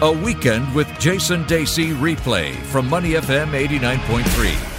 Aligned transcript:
A 0.00 0.12
Weekend 0.12 0.72
with 0.76 0.86
Jason 1.00 1.42
Dasey 1.46 1.92
replay 1.92 2.54
from 2.66 2.88
Money 2.88 3.14
FM 3.14 3.50
89.3. 3.50 4.76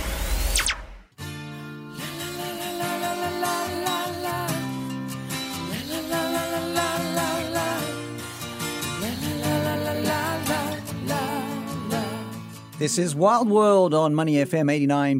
This 12.78 12.98
is 12.98 13.14
Wild 13.14 13.50
World 13.50 13.94
on 13.94 14.16
Money 14.16 14.36
FM 14.36 14.72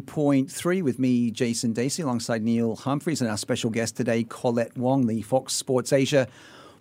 89.3 0.02 0.82
with 0.82 0.98
me, 0.98 1.30
Jason 1.30 1.74
Dasey, 1.74 2.02
alongside 2.02 2.42
Neil 2.42 2.74
Humphreys, 2.74 3.20
and 3.20 3.28
our 3.28 3.36
special 3.36 3.68
guest 3.68 3.98
today, 3.98 4.24
Colette 4.26 4.78
Wong, 4.78 5.08
the 5.08 5.20
Fox 5.20 5.52
Sports 5.52 5.92
Asia 5.92 6.26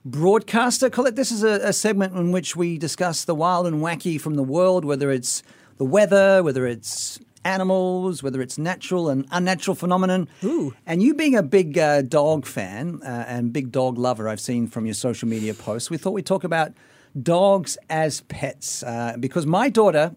broadcaster. 0.05 0.89
Colette, 0.89 1.15
this 1.15 1.31
is 1.31 1.43
a, 1.43 1.59
a 1.67 1.73
segment 1.73 2.15
in 2.15 2.31
which 2.31 2.55
we 2.55 2.77
discuss 2.77 3.25
the 3.25 3.35
wild 3.35 3.67
and 3.67 3.81
wacky 3.81 4.19
from 4.19 4.35
the 4.35 4.43
world, 4.43 4.85
whether 4.85 5.11
it's 5.11 5.43
the 5.77 5.85
weather, 5.85 6.43
whether 6.43 6.65
it's 6.65 7.19
animals, 7.45 8.21
whether 8.21 8.41
it's 8.41 8.57
natural 8.57 9.09
and 9.09 9.25
unnatural 9.31 9.75
phenomenon. 9.75 10.27
Ooh. 10.43 10.73
And 10.85 11.01
you 11.01 11.13
being 11.13 11.35
a 11.35 11.43
big 11.43 11.77
uh, 11.77 12.01
dog 12.01 12.45
fan 12.45 13.01
uh, 13.03 13.25
and 13.27 13.53
big 13.53 13.71
dog 13.71 13.97
lover, 13.97 14.27
I've 14.27 14.41
seen 14.41 14.67
from 14.67 14.85
your 14.85 14.95
social 14.95 15.27
media 15.27 15.53
posts, 15.53 15.89
we 15.89 15.97
thought 15.97 16.11
we'd 16.11 16.25
talk 16.25 16.43
about 16.43 16.73
dogs 17.21 17.77
as 17.89 18.21
pets 18.21 18.83
uh, 18.83 19.15
because 19.19 19.45
my 19.45 19.69
daughter 19.69 20.15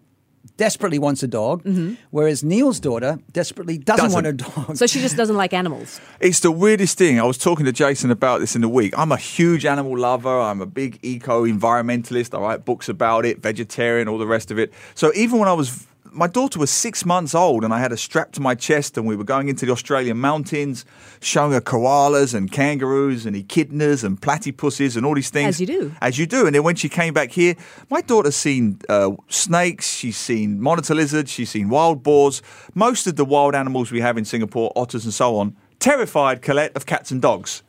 desperately 0.57 0.99
wants 0.99 1.23
a 1.23 1.27
dog, 1.27 1.63
mm-hmm. 1.63 1.95
whereas 2.11 2.43
Neil's 2.43 2.79
daughter 2.79 3.17
desperately 3.31 3.77
doesn't, 3.77 4.05
Doesn't. 4.05 4.23
want 4.23 4.27
a 4.27 4.33
dog. 4.33 4.77
So 4.77 4.87
she 4.87 4.99
just 5.01 5.17
doesn't 5.17 5.35
like 5.35 5.53
animals. 5.53 5.99
It's 6.19 6.39
the 6.39 6.51
weirdest 6.51 6.97
thing. 6.97 7.19
I 7.19 7.23
was 7.23 7.37
talking 7.37 7.65
to 7.65 7.71
Jason 7.73 8.09
about 8.09 8.39
this 8.39 8.55
in 8.55 8.61
the 8.61 8.69
week. 8.69 8.93
I'm 8.97 9.11
a 9.11 9.17
huge 9.17 9.65
animal 9.65 9.97
lover. 9.97 10.39
I'm 10.39 10.61
a 10.61 10.65
big 10.65 10.99
eco 11.01 11.45
environmentalist. 11.45 12.37
I 12.37 12.41
write 12.41 12.65
books 12.65 12.87
about 12.87 13.25
it, 13.25 13.41
vegetarian, 13.41 14.07
all 14.07 14.17
the 14.17 14.27
rest 14.27 14.49
of 14.49 14.57
it. 14.57 14.73
So 14.95 15.11
even 15.15 15.39
when 15.39 15.49
I 15.49 15.53
was, 15.53 15.85
my 16.13 16.27
daughter 16.27 16.59
was 16.59 16.69
six 16.69 17.05
months 17.05 17.33
old 17.33 17.63
and 17.63 17.73
I 17.73 17.79
had 17.79 17.91
her 17.91 17.97
strapped 17.97 18.35
to 18.35 18.41
my 18.41 18.55
chest 18.55 18.97
and 18.97 19.07
we 19.07 19.15
were 19.15 19.23
going 19.23 19.49
into 19.49 19.65
the 19.65 19.71
Australian 19.71 20.17
mountains, 20.17 20.85
showing 21.19 21.51
her 21.51 21.61
koalas 21.61 22.33
and 22.33 22.51
kangaroos 22.51 23.25
and 23.25 23.35
echidnas 23.35 24.03
and 24.03 24.19
platypuses 24.21 24.95
and 24.95 25.05
all 25.05 25.15
these 25.15 25.29
things. 25.29 25.55
As 25.55 25.59
you 25.59 25.67
do. 25.67 25.91
As 26.01 26.19
you 26.19 26.25
do. 26.25 26.45
And 26.45 26.55
then 26.55 26.63
when 26.63 26.75
she 26.75 26.89
came 26.89 27.13
back 27.13 27.31
here, 27.31 27.55
my 27.89 28.01
daughter's 28.01 28.35
seen 28.35 28.79
uh, 28.89 29.11
snakes, 29.27 29.93
she's 29.95 30.17
seen 30.17 30.61
monitor 30.61 30.93
lizards, 30.93 31.31
she's 31.31 31.49
seen 31.49 31.69
wild 31.69 32.03
boars, 32.03 32.41
most 32.73 33.07
of 33.07 33.15
the 33.15 33.25
wild 33.25 33.55
animals 33.55 33.91
we 33.91 34.01
have 34.01 34.17
in 34.17 34.25
Singapore, 34.25 34.71
otters 34.75 35.05
and 35.05 35.13
so 35.13 35.35
on. 35.37 35.55
Terrified 35.79 36.41
Colette 36.41 36.75
of 36.75 36.85
cats 36.85 37.11
and 37.11 37.21
dogs. 37.21 37.63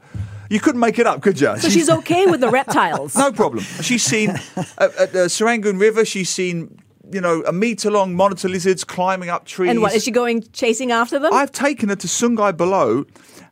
You 0.50 0.60
couldn't 0.60 0.80
make 0.80 0.98
it 0.98 1.06
up, 1.06 1.22
could 1.22 1.40
you? 1.40 1.56
So 1.58 1.70
she's 1.70 1.88
okay 1.88 2.26
with 2.26 2.40
the 2.40 2.50
reptiles. 2.50 3.16
no 3.16 3.32
problem. 3.32 3.64
She's 3.82 4.04
seen 4.04 4.30
at, 4.78 4.94
at 4.96 5.12
the 5.12 5.28
Serangoon 5.28 5.80
River. 5.80 6.04
She's 6.04 6.28
seen 6.28 6.78
you 7.12 7.20
know 7.20 7.42
a 7.46 7.52
meter 7.52 7.90
long 7.90 8.14
monitor 8.14 8.48
lizards 8.48 8.84
climbing 8.84 9.28
up 9.28 9.44
trees. 9.44 9.70
And 9.70 9.80
what 9.80 9.94
is 9.94 10.04
she 10.04 10.10
going 10.10 10.42
chasing 10.52 10.90
after 10.92 11.18
them? 11.18 11.32
I've 11.32 11.52
taken 11.52 11.88
her 11.88 11.96
to 11.96 12.06
Sungei 12.06 12.52
Buloh 12.52 13.06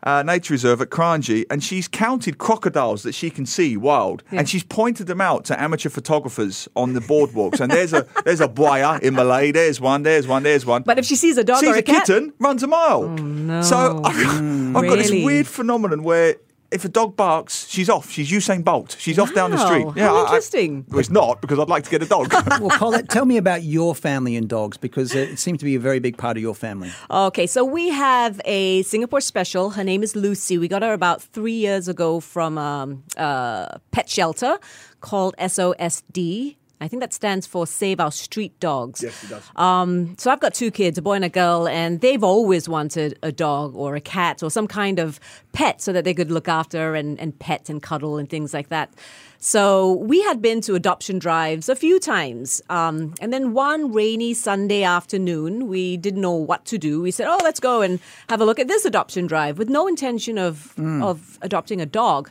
uh, 0.05 0.22
Nature 0.22 0.55
Reserve 0.55 0.81
at 0.81 0.91
Kranji, 0.91 1.45
and 1.50 1.62
she's 1.62 1.86
counted 1.89 2.39
crocodiles 2.39 3.03
that 3.05 3.14
she 3.14 3.30
can 3.30 3.47
see 3.47 3.77
wild, 3.77 4.23
and 4.30 4.48
she's 4.48 4.64
pointed 4.64 5.06
them 5.06 5.20
out 5.20 5.45
to 5.47 5.61
amateur 5.61 5.89
photographers 5.91 6.69
on 6.75 6.95
the 6.95 7.00
boardwalks. 7.00 7.61
and 7.61 7.70
there's 7.70 7.92
a 7.92 8.06
there's 8.25 8.41
a 8.41 8.48
buaya 8.48 9.00
in 9.00 9.14
Malay. 9.14 9.53
There's 9.53 9.80
one. 9.80 10.03
There's 10.03 10.27
one. 10.27 10.42
There's 10.42 10.67
one. 10.67 10.83
but 10.83 10.98
if 10.98 11.05
she 11.05 11.17
sees 11.17 11.36
a 11.39 11.45
dog 11.45 11.61
sees 11.61 11.69
or 11.70 11.75
a, 11.77 11.78
a 11.78 11.83
cat, 11.83 12.06
kitten, 12.06 12.33
runs 12.39 12.62
a 12.62 12.67
mile. 12.67 13.08
no. 13.08 13.62
So 13.62 14.00
I've, 14.05 14.77
I've 14.77 14.84
got 14.86 14.97
this 14.97 15.11
weird 15.11 15.47
phenomenon 15.47 16.03
where. 16.03 16.36
If 16.73 16.84
a 16.84 16.89
dog 16.89 17.17
barks, 17.17 17.69
she's 17.69 17.89
off. 17.91 18.11
She's 18.11 18.31
Usain 18.31 18.65
Bolt. 18.65 18.97
She's 18.98 19.19
off 19.19 19.34
down 19.34 19.51
the 19.51 19.59
street. 19.59 19.84
Wow, 19.87 19.92
how 19.92 20.17
I- 20.17 20.20
I- 20.20 20.25
interesting. 20.27 20.84
well, 20.89 20.98
it's 21.01 21.11
not 21.11 21.41
because 21.41 21.59
I'd 21.59 21.69
like 21.69 21.84
to 21.84 21.91
get 21.91 22.03
a 22.03 22.06
dog. 22.06 22.33
well, 22.61 22.70
Colette, 22.70 23.09
tell 23.17 23.25
me 23.27 23.37
about 23.37 23.62
your 23.62 23.95
family 23.95 24.37
and 24.37 24.48
dogs 24.48 24.77
because 24.77 25.14
it 25.14 25.39
seems 25.39 25.59
to 25.59 25.64
be 25.64 25.75
a 25.75 25.81
very 25.81 25.98
big 26.01 26.17
part 26.17 26.37
of 26.37 26.42
your 26.42 26.55
family. 26.55 26.91
Okay, 27.11 27.47
so 27.47 27.64
we 27.64 27.91
have 27.91 28.41
a 28.45 28.83
Singapore 28.83 29.20
special. 29.20 29.70
Her 29.70 29.85
name 29.85 30.02
is 30.02 30.17
Lucy. 30.17 30.57
We 30.58 30.69
got 30.69 30.83
her 30.83 30.92
about 30.92 31.20
three 31.23 31.52
years 31.52 31.89
ago 31.89 32.20
from 32.20 32.57
um, 32.58 33.05
a 33.17 33.79
pet 33.91 34.08
shelter 34.08 34.58
called 35.01 35.35
SOSD. 35.39 36.57
I 36.83 36.89
think 36.89 37.01
that 37.01 37.13
stands 37.13 37.47
for 37.47 37.65
Save 37.65 38.01
Our 38.01 38.11
Street 38.11 38.59
Dogs. 38.59 39.05
Yes, 39.05 39.23
it 39.23 39.31
does. 39.31 39.48
Um, 39.55 40.17
so 40.19 40.33
I've 40.33 40.41
got 40.41 40.53
two 40.53 40.73
kids, 40.73 40.98
a 40.98 41.03
boy 41.03 41.15
and 41.15 41.25
a 41.25 41.29
girl, 41.29 41.69
and 41.69 42.01
they've 42.01 42.25
always 42.25 42.69
wanted 42.69 43.17
a 43.23 43.31
dog 43.31 43.77
or 43.77 43.95
a 43.95 44.01
cat 44.01 44.43
or 44.43 44.51
some 44.51 44.67
kind 44.67 44.98
of 44.98 45.21
pet 45.53 45.81
so 45.81 45.92
that 45.92 46.03
they 46.03 46.13
could 46.13 46.33
look 46.33 46.48
after 46.48 46.97
and, 46.97 47.21
and 47.21 47.39
pet 47.39 47.69
and 47.71 47.81
cuddle 47.81 48.19
and 48.19 48.29
things 48.29 48.53
like 48.53 48.69
that. 48.71 48.91
So 49.39 49.92
we 49.92 50.23
had 50.23 50.42
been 50.42 50.61
to 50.63 50.75
adoption 50.75 51.21
drives 51.21 51.69
a 51.69 51.77
few 51.77 52.01
times. 52.01 52.61
Um, 52.69 53.15
and 53.21 53.33
then 53.33 53.53
one 53.53 53.92
rainy 53.92 54.35
Sunday 54.35 54.83
afternoon, 54.83 55.69
we 55.69 55.97
didn't 55.97 56.21
know 56.21 56.33
what 56.35 56.65
to 56.67 56.79
do. 56.79 57.01
We 57.01 57.13
said, 57.13 57.29
oh, 57.29 57.39
let's 57.45 57.61
go 57.61 57.81
and 57.83 58.01
have 58.29 58.41
a 58.41 58.45
look 58.45 58.59
at 58.59 58.67
this 58.67 58.85
adoption 58.85 59.29
drive 59.29 59.57
with 59.57 59.69
no 59.69 59.87
intention 59.87 60.37
of, 60.37 60.77
of 60.79 61.39
adopting 61.42 61.81
a 61.81 61.87
dog. 61.87 62.31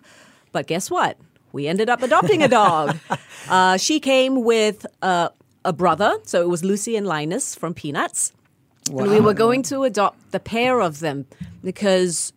But 0.52 0.68
guess 0.68 0.92
what? 0.92 1.18
We 1.54 1.68
ended 1.68 1.90
up 1.90 2.02
adopting 2.02 2.44
a 2.44 2.48
dog. 2.48 2.98
uh, 3.50 3.78
she 3.78 4.00
came 4.00 4.44
with 4.44 4.86
uh, 5.02 5.30
a 5.66 5.74
brother, 5.74 6.18
so 6.24 6.42
it 6.42 6.50
was 6.50 6.64
Lucy 6.64 6.96
and 6.96 7.06
Linus 7.06 7.56
from 7.56 7.74
Peanuts. 7.74 8.34
And 8.90 9.12
we 9.12 9.20
were 9.20 9.34
going 9.34 9.62
to 9.64 9.84
adopt 9.84 10.32
the 10.32 10.40
pair 10.40 10.82
of 10.82 11.00
them 11.00 11.28
because 11.64 12.34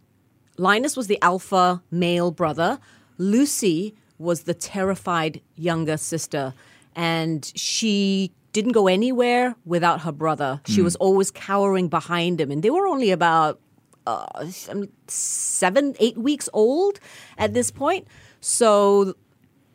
Linus 0.59 0.97
was 0.97 1.07
the 1.07 1.19
alpha 1.23 1.83
male 1.91 2.31
brother. 2.31 2.79
Lucy 3.19 3.95
was 4.19 4.43
the 4.43 4.55
terrified 4.55 5.41
younger 5.57 5.97
sister. 5.97 6.55
And 6.95 7.51
she 7.57 8.33
didn't 8.53 8.73
go 8.73 8.87
anywhere 8.87 9.57
without 9.65 10.03
her 10.03 10.13
brother. 10.13 10.61
She 10.67 10.81
was 10.81 10.95
always 10.97 11.31
cowering 11.31 11.89
behind 11.89 12.41
him. 12.41 12.51
And 12.51 12.63
they 12.63 12.71
were 12.71 12.87
only 12.87 13.11
about 13.11 13.59
uh, 14.07 14.47
seven, 15.07 15.95
eight 15.99 16.19
weeks 16.19 16.49
old 16.53 17.01
at 17.39 17.55
this 17.55 17.71
point. 17.71 18.07
So 18.41 19.15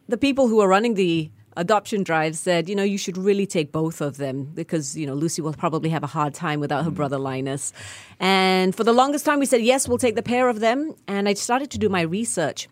the 0.07 0.17
people 0.17 0.47
who 0.47 0.59
are 0.59 0.67
running 0.67 0.93
the 0.95 1.31
adoption 1.57 2.03
drive 2.03 2.37
said, 2.37 2.69
you 2.69 2.75
know, 2.75 2.83
you 2.83 2.97
should 2.97 3.17
really 3.17 3.45
take 3.45 3.71
both 3.71 4.01
of 4.01 4.17
them 4.17 4.45
because, 4.53 4.97
you 4.97 5.05
know, 5.05 5.13
Lucy 5.13 5.41
will 5.41 5.53
probably 5.53 5.89
have 5.89 6.03
a 6.03 6.07
hard 6.07 6.33
time 6.33 6.59
without 6.59 6.85
her 6.85 6.91
brother 6.91 7.17
Linus. 7.17 7.73
And 8.19 8.75
for 8.75 8.83
the 8.83 8.93
longest 8.93 9.25
time, 9.25 9.39
we 9.39 9.45
said, 9.45 9.61
yes, 9.61 9.87
we'll 9.87 9.97
take 9.97 10.15
the 10.15 10.23
pair 10.23 10.47
of 10.47 10.59
them. 10.61 10.95
And 11.07 11.27
I 11.27 11.33
started 11.33 11.69
to 11.71 11.77
do 11.77 11.89
my 11.89 12.01
research. 12.01 12.69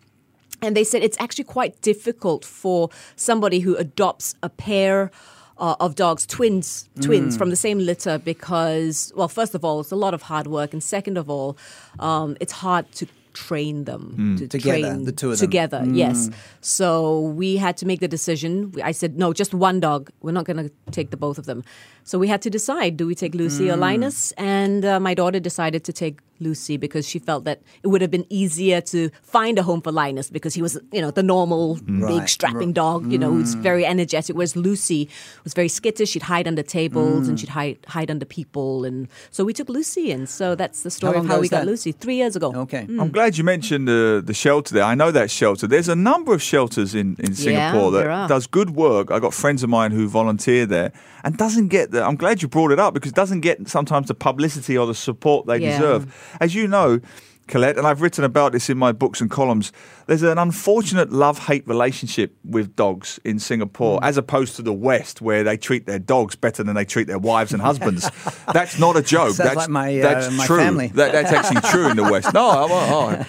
And 0.62 0.76
they 0.76 0.84
said 0.84 1.02
it's 1.02 1.20
actually 1.20 1.44
quite 1.44 1.80
difficult 1.82 2.44
for 2.44 2.88
somebody 3.14 3.60
who 3.60 3.76
adopts 3.76 4.34
a 4.42 4.48
pair 4.48 5.10
uh, 5.58 5.76
of 5.80 5.94
dogs, 5.94 6.26
twins, 6.26 6.88
twins 7.00 7.36
from 7.36 7.50
the 7.50 7.56
same 7.56 7.78
litter, 7.78 8.18
because, 8.18 9.12
well, 9.16 9.28
first 9.28 9.54
of 9.54 9.64
all, 9.64 9.80
it's 9.80 9.90
a 9.92 9.96
lot 9.96 10.14
of 10.14 10.22
hard 10.22 10.46
work, 10.46 10.72
and 10.72 10.82
second 10.82 11.16
of 11.18 11.28
all, 11.28 11.56
um, 11.98 12.36
it's 12.40 12.52
hard 12.52 12.90
to 12.92 13.06
train 13.34 13.84
them 13.84 14.36
to 14.38 14.48
Together, 14.48 14.80
train 14.80 15.04
the 15.04 15.12
two 15.12 15.30
of 15.30 15.38
them. 15.38 15.46
together. 15.46 15.84
Yes. 15.86 16.28
So 16.60 17.20
we 17.20 17.56
had 17.56 17.76
to 17.76 17.86
make 17.86 18.00
the 18.00 18.08
decision. 18.08 18.72
I 18.82 18.90
said 18.92 19.16
no, 19.16 19.32
just 19.32 19.54
one 19.54 19.78
dog. 19.78 20.10
We're 20.22 20.32
not 20.32 20.44
going 20.44 20.56
to 20.56 20.72
take 20.90 21.10
the 21.10 21.16
both 21.16 21.38
of 21.38 21.46
them. 21.46 21.62
So 22.08 22.18
we 22.18 22.28
had 22.28 22.40
to 22.42 22.48
decide: 22.48 22.96
do 22.96 23.06
we 23.06 23.14
take 23.14 23.34
Lucy 23.34 23.68
or 23.70 23.74
hmm. 23.74 23.80
Linus? 23.80 24.32
And 24.38 24.82
uh, 24.82 24.98
my 24.98 25.12
daughter 25.12 25.38
decided 25.38 25.84
to 25.84 25.92
take 25.92 26.20
Lucy 26.40 26.78
because 26.78 27.06
she 27.06 27.18
felt 27.18 27.44
that 27.44 27.60
it 27.82 27.88
would 27.88 28.00
have 28.00 28.10
been 28.10 28.24
easier 28.30 28.80
to 28.80 29.10
find 29.22 29.58
a 29.58 29.62
home 29.62 29.82
for 29.82 29.92
Linus 29.92 30.30
because 30.30 30.54
he 30.54 30.62
was, 30.62 30.78
you 30.90 31.02
know, 31.02 31.10
the 31.10 31.22
normal 31.22 31.76
hmm. 31.76 32.06
big 32.06 32.20
Right. 32.20 32.28
strapping 32.30 32.72
dog, 32.72 33.12
you 33.12 33.18
know, 33.18 33.30
who's 33.30 33.52
hmm. 33.52 33.60
very 33.60 33.84
energetic. 33.84 34.34
Whereas 34.34 34.56
Lucy 34.56 35.10
was 35.44 35.52
very 35.52 35.68
skittish. 35.68 36.08
She'd 36.10 36.22
hide 36.22 36.48
under 36.48 36.62
tables 36.62 37.28
and 37.28 37.38
she'd 37.38 37.50
hide 37.50 37.76
hide 37.86 38.10
under 38.10 38.24
people. 38.24 38.86
And 38.86 39.08
so 39.30 39.44
we 39.44 39.52
took 39.52 39.68
Lucy, 39.68 40.10
and 40.10 40.26
so 40.26 40.54
that's 40.54 40.84
the 40.84 40.90
story 40.90 41.16
long 41.16 41.26
of 41.26 41.30
how 41.30 41.36
we 41.36 41.40
was 41.40 41.50
got 41.50 41.60
that? 41.60 41.66
Lucy 41.66 41.92
three 41.92 42.16
years 42.16 42.36
ago. 42.36 42.54
Okay. 42.54 42.86
I'm 42.88 43.10
glad 43.10 43.36
you 43.36 43.44
mentioned 43.44 43.86
the 43.86 44.22
the 44.24 44.32
shelter 44.32 44.72
there. 44.72 44.84
I 44.84 44.94
know 44.94 45.10
that 45.10 45.30
shelter. 45.30 45.66
There's 45.66 45.90
a 45.90 46.00
number 46.10 46.32
of 46.32 46.40
shelters 46.40 46.94
in, 46.94 47.16
in 47.18 47.34
Singapore 47.34 47.90
there 47.90 48.08
that 48.08 48.30
does 48.30 48.46
good 48.46 48.70
work. 48.70 49.10
I've 49.10 49.20
got 49.20 49.34
friends 49.34 49.62
of 49.62 49.68
mine 49.68 49.90
who 49.90 50.08
volunteer 50.08 50.64
there 50.64 50.92
and 51.24 51.36
doesn't 51.36 51.68
get 51.68 51.90
the. 51.90 52.04
I'm 52.04 52.16
glad 52.16 52.42
you 52.42 52.48
brought 52.48 52.72
it 52.72 52.78
up 52.78 52.94
because 52.94 53.10
it 53.10 53.16
doesn't 53.16 53.40
get 53.40 53.68
sometimes 53.68 54.08
the 54.08 54.14
publicity 54.14 54.76
or 54.78 54.86
the 54.86 54.94
support 54.94 55.46
they 55.46 55.58
Yeah. 55.58 55.78
deserve. 55.78 56.36
As 56.40 56.54
you 56.54 56.68
know. 56.68 57.00
Colette, 57.46 57.78
and 57.78 57.86
I've 57.86 58.02
written 58.02 58.24
about 58.24 58.52
this 58.52 58.68
in 58.68 58.76
my 58.76 58.92
books 58.92 59.22
and 59.22 59.30
columns. 59.30 59.72
There's 60.06 60.22
an 60.22 60.36
unfortunate 60.36 61.10
love 61.10 61.38
hate 61.46 61.66
relationship 61.66 62.36
with 62.44 62.76
dogs 62.76 63.18
in 63.24 63.36
Mm. 63.36 63.40
Singapore, 63.40 64.00
as 64.04 64.18
opposed 64.18 64.54
to 64.56 64.62
the 64.62 64.74
West, 64.74 65.22
where 65.22 65.42
they 65.42 65.56
treat 65.56 65.86
their 65.86 65.98
dogs 65.98 66.36
better 66.36 66.62
than 66.62 66.74
they 66.74 66.84
treat 66.84 67.06
their 67.06 67.18
wives 67.18 67.54
and 67.54 67.62
husbands. 67.62 68.10
that's 68.52 68.78
not 68.78 68.98
a 68.98 69.02
joke. 69.02 69.28
Sounds 69.28 69.36
that's 69.38 69.56
like 69.56 69.70
my, 69.70 69.98
uh, 69.98 70.02
that's 70.02 70.30
my 70.36 70.44
true. 70.44 70.58
family. 70.58 70.88
That, 70.88 71.12
that's 71.12 71.32
actually 71.32 71.62
true 71.70 71.88
in 71.88 71.96
the 71.96 72.02
West. 72.12 72.34
No, 72.34 72.66
oh. 72.70 73.24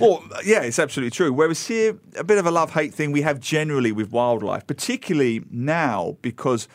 Well, 0.00 0.24
yeah, 0.44 0.62
it's 0.62 0.80
absolutely 0.80 1.12
true. 1.12 1.32
Whereas 1.32 1.64
here, 1.64 1.96
a 2.16 2.24
bit 2.24 2.38
of 2.38 2.46
a 2.46 2.50
love 2.50 2.72
hate 2.72 2.92
thing 2.92 3.12
we 3.12 3.22
have 3.22 3.38
generally 3.38 3.92
with 3.92 4.10
wildlife, 4.10 4.66
particularly 4.66 5.44
now 5.52 6.16
because 6.20 6.66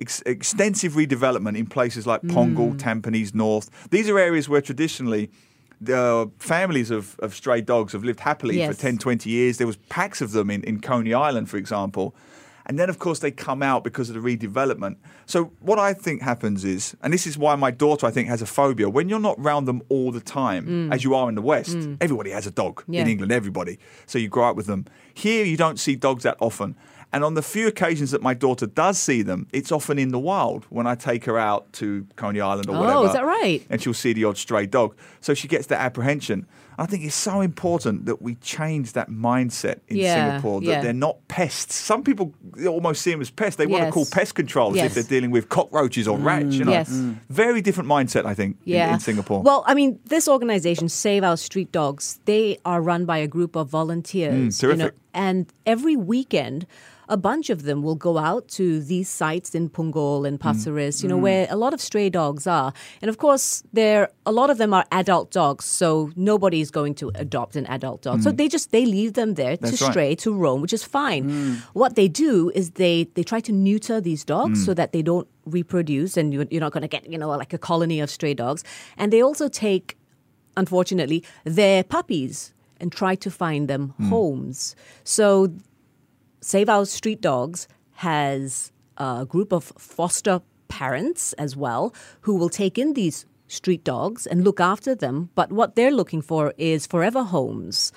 ex- 0.00 0.22
extensive 0.26 0.92
redevelopment 0.94 1.56
in 1.56 1.66
places 1.66 2.06
like 2.06 2.22
Punggol, 2.22 2.70
hmm. 2.72 2.76
Tampines 2.76 3.34
North. 3.34 3.70
These 3.90 4.08
are 4.08 4.18
areas 4.18 4.48
where 4.48 4.60
traditionally 4.60 5.30
the 5.80 5.98
uh, 5.98 6.26
families 6.38 6.90
of, 6.90 7.18
of 7.20 7.34
stray 7.34 7.60
dogs 7.62 7.92
have 7.92 8.04
lived 8.04 8.20
happily 8.20 8.58
Yes. 8.58 8.74
for 8.74 8.80
10, 8.80 8.98
20 8.98 9.30
years. 9.30 9.56
There 9.58 9.66
was 9.66 9.76
packs 9.88 10.20
of 10.20 10.32
them 10.32 10.50
in, 10.50 10.62
in 10.64 10.80
Coney 10.80 11.14
Island, 11.14 11.48
for 11.48 11.56
example. 11.56 12.14
And 12.66 12.78
then, 12.78 12.90
of 12.90 12.98
course, 12.98 13.18
they 13.18 13.30
come 13.32 13.62
out 13.64 13.82
because 13.82 14.10
of 14.10 14.22
the 14.22 14.36
redevelopment. 14.36 14.96
So, 15.26 15.50
what 15.60 15.78
I 15.78 15.92
think 15.94 16.22
happens 16.22 16.64
is, 16.64 16.94
and 17.02 17.12
this 17.12 17.26
is 17.26 17.36
why 17.38 17.56
my 17.56 17.70
daughter, 17.72 18.06
I 18.06 18.10
think, 18.12 18.28
has 18.28 18.42
a 18.42 18.46
phobia, 18.46 18.88
when 18.88 19.08
you're 19.08 19.18
not 19.18 19.36
around 19.40 19.64
them 19.64 19.82
all 19.88 20.12
the 20.12 20.20
time, 20.20 20.64
hmm. 20.66 20.92
as 20.92 21.02
you 21.02 21.14
are 21.14 21.28
in 21.28 21.34
the 21.34 21.42
West, 21.42 21.72
hmm. 21.72 21.94
everybody 22.00 22.30
has 22.30 22.46
a 22.46 22.50
dog 22.50 22.84
Yeah. 22.86 23.00
in 23.00 23.08
England, 23.08 23.32
everybody. 23.32 23.78
So, 24.06 24.18
you 24.18 24.28
grow 24.28 24.50
up 24.50 24.56
with 24.56 24.66
them. 24.66 24.84
Here, 25.14 25.44
you 25.44 25.56
don't 25.56 25.80
see 25.80 25.96
dogs 25.96 26.22
that 26.24 26.36
often. 26.38 26.76
And 27.12 27.24
on 27.24 27.34
the 27.34 27.42
few 27.42 27.66
occasions 27.66 28.12
that 28.12 28.22
my 28.22 28.34
daughter 28.34 28.66
does 28.66 28.96
see 28.98 29.22
them, 29.22 29.48
it's 29.52 29.72
often 29.72 29.98
in 29.98 30.10
the 30.10 30.18
wild 30.20 30.64
when 30.70 30.86
I 30.86 30.94
take 30.94 31.24
her 31.24 31.36
out 31.38 31.72
to 31.74 32.06
Coney 32.14 32.40
Island 32.40 32.68
or 32.70 32.76
Oh, 32.76 32.80
whatever. 32.80 32.98
Oh, 32.98 33.06
is 33.06 33.12
that 33.14 33.24
right? 33.24 33.66
And 33.68 33.82
she'll 33.82 33.94
see 33.94 34.12
the 34.12 34.24
odd 34.24 34.38
stray 34.38 34.66
dog. 34.66 34.94
So 35.20 35.34
she 35.34 35.48
gets 35.48 35.66
that 35.66 35.80
apprehension. 35.80 36.46
I 36.78 36.86
think 36.86 37.04
it's 37.04 37.14
so 37.16 37.40
important 37.42 38.06
that 38.06 38.22
we 38.22 38.36
change 38.36 38.92
that 38.94 39.10
mindset 39.10 39.80
in 39.88 39.96
Yeah, 39.98 40.14
Singapore 40.30 40.60
that 40.60 40.66
yeah. 40.66 40.80
they're 40.80 40.92
not 40.94 41.16
pests. 41.28 41.74
Some 41.74 42.02
people 42.04 42.32
almost 42.66 43.02
see 43.02 43.10
them 43.10 43.20
as 43.20 43.28
pests. 43.28 43.56
They 43.56 43.66
want 43.66 43.84
to 43.86 43.90
call 43.90 44.06
pest 44.06 44.34
control 44.36 44.70
as 44.70 44.76
Yes. 44.76 44.86
if 44.86 44.94
they're 44.94 45.18
dealing 45.18 45.30
with 45.32 45.48
cockroaches 45.50 46.06
or 46.08 46.16
rats. 46.16 46.54
You 46.54 46.64
know, 46.64 46.70
Yes. 46.72 46.90
Mm. 46.90 47.16
very 47.28 47.60
different 47.60 47.88
mindset. 47.90 48.24
I 48.24 48.32
think 48.34 48.56
in- 48.64 48.72
Yeah. 48.74 48.94
in, 48.94 49.00
Singapore. 49.00 49.42
Well, 49.42 49.62
I 49.66 49.74
mean, 49.74 49.98
this 50.06 50.26
organization, 50.28 50.88
Save 50.88 51.22
Our 51.24 51.36
Street 51.36 51.70
Dogs, 51.72 52.18
they 52.24 52.56
are 52.64 52.80
run 52.80 53.04
by 53.04 53.18
a 53.18 53.26
group 53.26 53.56
of 53.56 53.68
volunteers. 53.68 54.56
Mm, 54.56 54.60
terrific. 54.60 54.94
and 55.12 55.46
every 55.66 55.96
weekend, 55.96 56.66
a 57.10 57.16
bunch 57.16 57.50
of 57.50 57.64
them 57.64 57.82
will 57.82 57.96
go 57.96 58.16
out 58.16 58.48
to 58.48 58.80
these 58.80 59.08
sites 59.08 59.54
in 59.54 59.68
Punggol 59.68 60.26
and 60.26 60.38
mm. 60.38 60.42
Pasir 60.42 60.74
Ris, 60.74 61.02
you 61.02 61.08
know, 61.08 61.18
mm. 61.18 61.22
where 61.22 61.46
a 61.50 61.56
lot 61.56 61.74
of 61.74 61.80
stray 61.80 62.08
dogs 62.08 62.46
are. 62.46 62.72
And 63.02 63.08
of 63.08 63.18
course, 63.18 63.62
there 63.72 64.08
a 64.24 64.32
lot 64.32 64.48
of 64.48 64.58
them 64.58 64.72
are 64.72 64.84
adult 64.92 65.30
dogs, 65.30 65.64
so 65.64 66.10
nobody 66.16 66.60
is 66.60 66.70
going 66.70 66.94
to 66.96 67.10
adopt 67.16 67.56
an 67.56 67.66
adult 67.66 68.02
dog. 68.02 68.22
So 68.22 68.30
mm. 68.30 68.36
they 68.36 68.48
just 68.48 68.70
they 68.70 68.86
leave 68.86 69.12
them 69.14 69.34
there 69.34 69.56
That's 69.56 69.78
to 69.78 69.84
right. 69.84 69.92
stray, 69.92 70.14
to 70.16 70.32
roam, 70.32 70.62
which 70.62 70.72
is 70.72 70.84
fine. 70.84 71.62
What 71.72 71.96
they 71.96 72.08
do 72.08 72.50
is 72.54 72.70
they 72.70 73.08
they 73.14 73.24
try 73.24 73.40
to 73.40 73.52
neuter 73.52 74.00
these 74.00 74.24
dogs 74.24 74.64
so 74.64 74.72
that 74.74 74.92
they 74.92 75.02
don't 75.02 75.28
reproduce, 75.44 76.16
and 76.16 76.32
you're, 76.32 76.46
you're 76.50 76.60
not 76.60 76.72
going 76.72 76.82
to 76.82 76.88
get 76.88 77.10
you 77.10 77.18
know 77.18 77.28
like 77.28 77.52
a 77.52 77.58
colony 77.58 78.00
of 78.00 78.08
stray 78.08 78.34
dogs. 78.34 78.64
And 78.96 79.12
they 79.12 79.22
also 79.22 79.48
take 79.48 79.96
unfortunately, 80.56 81.24
their 81.44 81.82
puppies 81.82 82.52
and 82.80 82.92
try 82.92 83.14
to 83.14 83.30
find 83.30 83.68
them 83.68 83.94
homes. 84.08 84.74
So, 85.04 85.52
Save 86.40 86.68
Our 86.68 86.86
Street 86.86 87.20
Dogs 87.20 87.68
has 87.94 88.72
a 88.96 89.26
group 89.26 89.52
of 89.52 89.72
foster 89.78 90.40
parents 90.68 91.32
as 91.34 91.56
well 91.56 91.94
who 92.22 92.36
will 92.36 92.48
take 92.48 92.78
in 92.78 92.94
these 92.94 93.26
street 93.48 93.82
dogs 93.84 94.26
and 94.26 94.44
look 94.44 94.60
after 94.60 94.94
them. 94.94 95.30
But 95.34 95.52
what 95.52 95.74
they're 95.74 95.90
looking 95.90 96.22
for 96.22 96.54
is 96.56 96.86
forever 96.86 97.22
homes. 97.24 97.92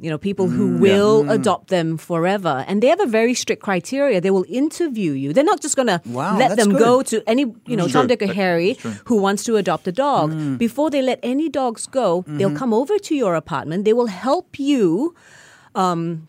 You 0.00 0.10
know, 0.10 0.18
people 0.18 0.48
who 0.48 0.78
will 0.78 1.30
adopt 1.30 1.68
them 1.68 1.96
forever. 1.96 2.64
And 2.66 2.82
they 2.82 2.88
have 2.88 2.98
a 2.98 3.06
very 3.06 3.34
strict 3.34 3.62
criteria. 3.62 4.20
They 4.20 4.32
will 4.32 4.44
interview 4.48 5.12
you. 5.12 5.32
They're 5.32 5.44
not 5.44 5.60
just 5.62 5.76
going 5.76 5.86
to 5.86 6.02
Wow, 6.06 6.36
let 6.36 6.56
them 6.56 6.70
good. 6.70 6.78
go 6.80 7.02
to 7.02 7.22
any, 7.28 7.42
you 7.66 7.76
know, 7.76 7.86
Tom. 7.86 8.08
Dick, 8.08 8.20
or 8.20 8.26
Harry 8.26 8.76
who 9.04 9.16
wants 9.22 9.44
to 9.44 9.54
adopt 9.56 9.86
a 9.86 9.92
dog. 9.92 10.58
Before 10.58 10.90
they 10.90 11.02
let 11.02 11.20
any 11.22 11.48
dogs 11.48 11.86
go, 11.86 12.24
they'll 12.26 12.56
come 12.56 12.74
over 12.74 12.98
to 12.98 13.14
your 13.14 13.36
apartment. 13.36 13.84
They 13.84 13.92
will 13.92 14.08
help 14.08 14.58
you. 14.58 15.14
Um, 15.76 16.26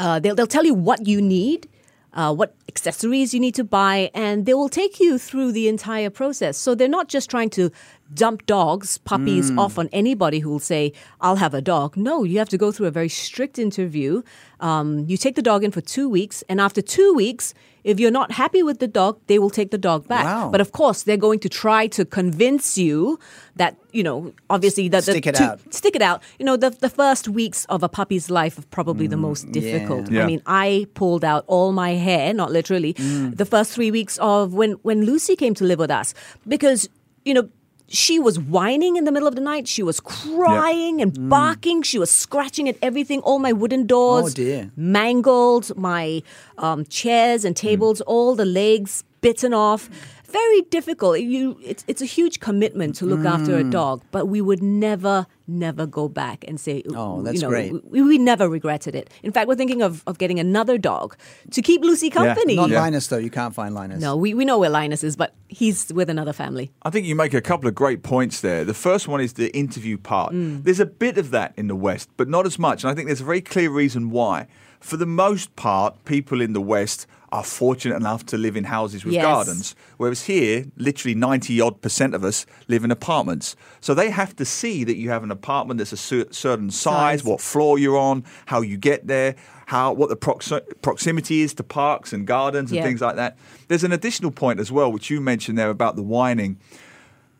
uh, 0.00 0.18
they'll, 0.18 0.34
they'll 0.34 0.46
tell 0.46 0.64
you 0.64 0.72
what 0.72 1.06
you 1.06 1.20
need, 1.20 1.68
uh, 2.14 2.32
what 2.34 2.54
accessories 2.68 3.34
you 3.34 3.40
need 3.40 3.54
to 3.54 3.64
buy, 3.64 4.10
and 4.14 4.46
they 4.46 4.54
will 4.54 4.70
take 4.70 4.98
you 4.98 5.18
through 5.18 5.52
the 5.52 5.68
entire 5.68 6.08
process. 6.08 6.56
So 6.56 6.74
they're 6.74 6.88
not 6.88 7.08
just 7.08 7.28
trying 7.28 7.50
to 7.50 7.70
dump 8.14 8.46
dogs, 8.46 8.98
puppies 8.98 9.50
mm. 9.50 9.58
off 9.58 9.78
on 9.78 9.88
anybody 9.92 10.40
who 10.40 10.50
will 10.50 10.58
say, 10.58 10.92
I'll 11.20 11.36
have 11.36 11.54
a 11.54 11.60
dog. 11.60 11.96
No, 11.96 12.24
you 12.24 12.38
have 12.38 12.48
to 12.50 12.58
go 12.58 12.72
through 12.72 12.86
a 12.86 12.90
very 12.90 13.08
strict 13.08 13.58
interview. 13.58 14.22
Um, 14.60 15.04
you 15.06 15.16
take 15.16 15.36
the 15.36 15.42
dog 15.42 15.64
in 15.64 15.70
for 15.70 15.80
two 15.80 16.08
weeks, 16.08 16.42
and 16.48 16.60
after 16.60 16.82
two 16.82 17.14
weeks, 17.14 17.54
if 17.82 17.98
you're 17.98 18.10
not 18.10 18.32
happy 18.32 18.62
with 18.62 18.78
the 18.78 18.88
dog, 18.88 19.18
they 19.26 19.38
will 19.38 19.48
take 19.48 19.70
the 19.70 19.78
dog 19.78 20.06
back. 20.06 20.24
Wow. 20.24 20.50
But 20.50 20.60
of 20.60 20.72
course, 20.72 21.04
they're 21.04 21.16
going 21.16 21.38
to 21.40 21.48
try 21.48 21.86
to 21.88 22.04
convince 22.04 22.76
you 22.76 23.18
that, 23.56 23.76
you 23.92 24.02
know, 24.02 24.34
obviously 24.50 24.88
that 24.88 25.04
the 25.04 25.12
Stick 25.12 25.26
it 25.26 25.36
two- 25.36 25.44
out. 25.44 25.60
stick 25.72 25.96
it 25.96 26.02
out. 26.02 26.22
You 26.38 26.44
know, 26.44 26.56
the, 26.58 26.70
the 26.70 26.90
first 26.90 27.26
weeks 27.28 27.64
of 27.66 27.82
a 27.82 27.88
puppy's 27.88 28.28
life 28.28 28.58
are 28.58 28.66
probably 28.70 29.06
the 29.06 29.16
mm, 29.16 29.20
most 29.20 29.50
difficult. 29.50 30.10
Yeah. 30.10 30.24
I 30.24 30.26
mean, 30.26 30.42
I 30.46 30.88
pulled 30.92 31.24
out 31.24 31.44
all 31.46 31.72
my 31.72 31.92
hair, 31.92 32.34
not 32.34 32.52
literally, 32.52 32.94
mm. 32.94 33.34
the 33.34 33.46
first 33.46 33.72
three 33.72 33.90
weeks 33.90 34.18
of 34.18 34.52
when, 34.52 34.72
when 34.82 35.06
Lucy 35.06 35.34
came 35.34 35.54
to 35.54 35.64
live 35.64 35.78
with 35.78 35.90
us 35.90 36.12
because, 36.46 36.88
you 37.24 37.32
know, 37.32 37.48
she 37.90 38.18
was 38.20 38.38
whining 38.38 38.94
in 38.96 39.04
the 39.04 39.12
middle 39.12 39.26
of 39.28 39.34
the 39.34 39.40
night. 39.40 39.66
She 39.66 39.82
was 39.82 39.98
crying 40.00 41.02
and 41.02 41.28
barking. 41.28 41.82
She 41.82 41.98
was 41.98 42.10
scratching 42.10 42.68
at 42.68 42.76
everything. 42.80 43.20
All 43.20 43.38
my 43.40 43.52
wooden 43.52 43.86
doors 43.86 44.26
Oh, 44.26 44.28
dear. 44.34 44.70
mangled. 44.76 45.76
My 45.76 46.22
um, 46.56 46.84
chairs 46.86 47.44
and 47.44 47.56
tables, 47.56 48.00
all 48.02 48.34
the 48.36 48.44
legs 48.44 49.02
bitten 49.20 49.52
off. 49.54 49.88
Very 50.26 50.62
difficult. 50.70 51.18
You, 51.18 51.58
it's 51.60 51.84
it's 51.88 52.00
a 52.00 52.04
huge 52.04 52.38
commitment 52.38 52.94
to 52.96 53.04
look 53.04 53.24
after 53.26 53.50
Mm. 53.58 53.66
a 53.66 53.70
dog, 53.70 54.02
but 54.12 54.26
we 54.28 54.40
would 54.40 54.62
never, 54.62 55.26
never 55.48 55.86
go 55.86 56.08
back 56.08 56.44
and 56.46 56.60
say, 56.60 56.84
Oh, 56.94 57.20
that's 57.22 57.34
you 57.34 57.42
know, 57.42 57.48
great. 57.48 57.72
We, 57.90 58.00
we 58.02 58.16
never 58.16 58.48
regretted 58.48 58.94
it. 58.94 59.10
In 59.24 59.32
fact, 59.32 59.48
we're 59.48 59.56
thinking 59.56 59.82
of, 59.82 60.04
of 60.06 60.18
getting 60.18 60.38
another 60.38 60.78
dog 60.78 61.16
to 61.50 61.60
keep 61.62 61.82
Lucy 61.82 62.10
company. 62.10 62.54
Not 62.54 62.70
Yeah. 62.70 62.80
Linus, 62.80 63.08
though. 63.08 63.16
You 63.18 63.28
can't 63.30 63.52
find 63.56 63.74
Linus. 63.74 64.00
No, 64.00 64.14
we, 64.16 64.32
we 64.32 64.44
know 64.44 64.56
where 64.56 64.70
Linus 64.70 65.02
is, 65.02 65.16
but 65.16 65.34
he's 65.48 65.92
with 65.92 66.08
another 66.08 66.32
family. 66.32 66.70
I 66.84 66.90
think 66.90 67.06
you 67.06 67.16
make 67.16 67.34
a 67.34 67.40
couple 67.40 67.66
of 67.68 67.74
great 67.74 68.04
points 68.04 68.40
there. 68.40 68.64
The 68.64 68.72
first 68.72 69.08
one 69.08 69.20
is 69.20 69.32
the 69.32 69.50
interview 69.56 69.98
part. 69.98 70.32
Mm. 70.32 70.62
There's 70.62 70.78
a 70.78 70.86
bit 70.86 71.18
of 71.18 71.32
that 71.32 71.54
in 71.56 71.66
the 71.66 71.74
West, 71.74 72.08
but 72.16 72.28
not 72.28 72.46
as 72.46 72.56
much. 72.56 72.84
And 72.84 72.90
I 72.92 72.94
think 72.94 73.08
there's 73.08 73.20
a 73.20 73.24
very 73.24 73.40
clear 73.40 73.68
reason 73.70 74.10
why. 74.10 74.46
For 74.80 74.96
the 74.96 75.06
most 75.06 75.54
part, 75.56 76.04
people 76.04 76.40
in 76.40 76.52
the 76.52 76.60
West 76.60 77.06
are 77.32 77.44
fortunate 77.44 77.94
enough 77.94 78.26
to 78.26 78.36
live 78.36 78.56
in 78.56 78.64
houses 78.64 79.04
with 79.04 79.14
Yes. 79.14 79.22
gardens, 79.22 79.74
whereas 79.98 80.22
here, 80.24 80.64
literally 80.76 81.14
90 81.14 81.60
odd 81.60 81.80
percent 81.80 82.12
of 82.12 82.24
us 82.24 82.44
live 82.66 82.82
in 82.82 82.90
apartments. 82.90 83.54
So 83.80 83.94
they 83.94 84.10
have 84.10 84.34
to 84.36 84.44
see 84.44 84.82
that 84.82 84.96
you 84.96 85.10
have 85.10 85.22
an 85.22 85.30
apartment 85.30 85.78
that's 85.78 85.92
a 85.92 85.96
certain 85.96 86.70
size, 86.70 87.20
Size. 87.20 87.24
what 87.24 87.40
floor 87.40 87.78
you're 87.78 87.96
on, 87.98 88.24
how 88.46 88.62
you 88.62 88.76
get 88.76 89.06
there, 89.06 89.36
how 89.66 89.92
what 89.92 90.08
the 90.08 90.16
proxi- 90.16 90.62
proximity 90.82 91.42
is 91.42 91.54
to 91.54 91.62
parks 91.62 92.12
and 92.12 92.26
gardens 92.26 92.72
and 92.72 92.78
Yeah. 92.78 92.84
things 92.84 93.00
like 93.00 93.14
that. 93.14 93.36
There's 93.68 93.84
an 93.84 93.92
additional 93.92 94.32
point 94.32 94.58
as 94.58 94.72
well, 94.72 94.90
which 94.90 95.08
you 95.08 95.20
mentioned 95.20 95.56
there 95.56 95.70
about 95.70 95.94
the 95.96 96.02
whining 96.02 96.56